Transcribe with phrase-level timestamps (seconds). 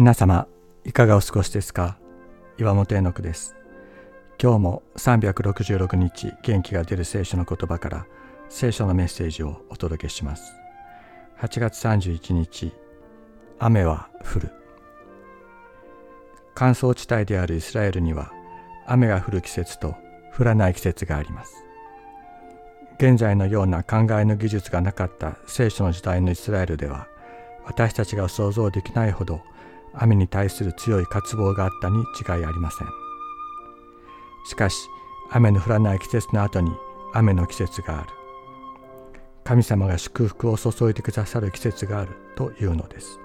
[0.00, 0.48] 皆様
[0.86, 1.98] いかがお過ごしですか？
[2.56, 3.54] 岩本絵の句です。
[4.42, 8.06] 今日も366日元気が出る聖書の言葉から
[8.48, 10.54] 聖書のメッセージをお届けします。
[11.42, 12.72] 8月31日
[13.58, 14.52] 雨は降る。
[16.54, 18.32] 乾燥地帯であるイスラエルには
[18.86, 19.96] 雨が降る季節と
[20.34, 21.62] 降らない季節があります。
[22.96, 27.06] 現在のような考えの技術がなかった聖書の時代のイスラエルでは
[27.66, 29.42] 私たちが想像できないほど
[29.94, 32.88] 雨に対する強い渇望があったに違いありません。
[34.46, 34.88] しかし
[35.30, 36.72] 雨の降らない季節の後に
[37.12, 38.08] 雨の季節がある。
[39.44, 43.18] 神様が祝福を注いでくださる季節があるというのです。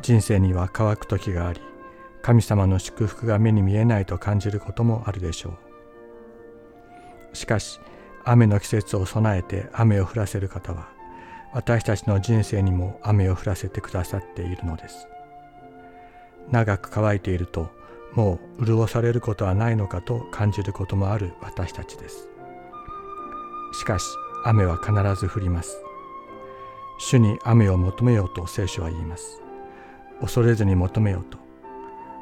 [0.00, 1.60] 人生には乾く時があり
[2.22, 5.58] 神様の祝福が目に見えないと感じることもあるでしょ
[7.32, 7.36] う。
[7.36, 7.80] しかし
[8.24, 10.88] 雨の季節を備えて雨を降らせる方は
[11.54, 15.06] 私たちの人生にも雨を降らせてくださっているのです。
[16.50, 17.70] 長く乾いていると
[18.12, 22.28] もう潤されることはないのかと感じることもある私たちです。
[23.72, 24.04] しかし
[24.44, 25.80] 雨は必ず降ります。
[26.98, 29.40] 主に雨を求めようと聖書は言います。
[30.20, 31.38] 恐れずに求めようと。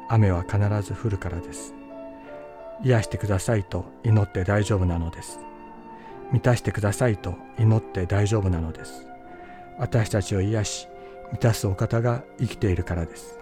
[0.09, 1.73] 雨は必ず降るからです。
[2.83, 5.39] 癒してくださいと祈って大丈夫なのです。
[6.31, 9.12] 満たしてくださいと祈って大丈夫なのです。
[9.79, 10.87] 私たちを癒し
[11.31, 13.39] 満たすお方が生きているからです。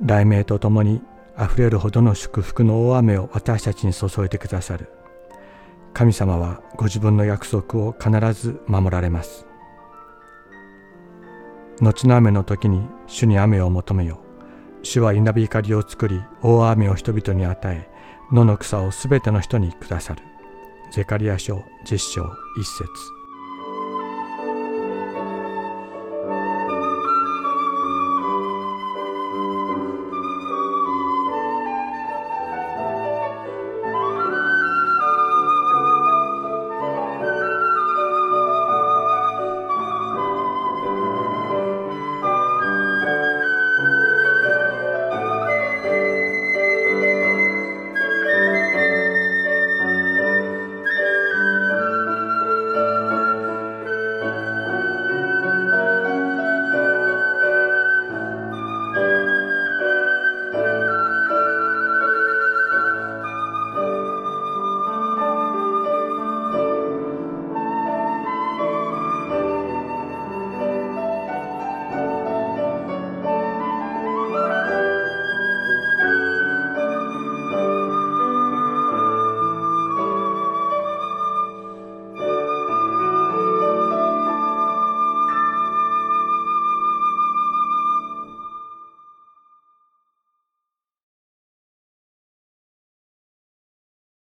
[0.00, 1.02] 雷鳴とともに
[1.36, 4.90] あふれるほどの祝福の大雨を私たちに注いでくださる。
[5.94, 9.46] 神様はご自分の約束を必ず守られます。
[11.80, 14.20] 後の雨の時に主に雨を求めよ
[14.82, 17.88] 主は稲光を作り大雨を人々に与え
[18.32, 20.22] 野の草をすべての人にくださる。
[20.92, 22.28] ゼカリア書10章1
[22.64, 23.17] 節。